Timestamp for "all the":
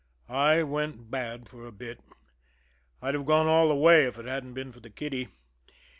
3.45-3.75